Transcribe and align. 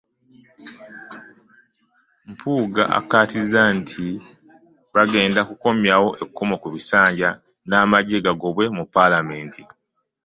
Mpuuga 2.29 2.83
akkaatiriza 2.97 3.61
nti 3.79 4.07
bagenda 4.95 5.41
kukomyawo 5.49 6.09
ekkomo 6.23 6.55
ku 6.61 6.67
bisanja 6.75 7.29
n'amagye 7.69 8.17
gagobwe 8.25 8.65
mu 8.77 8.83
Paalamenti. 8.93 9.61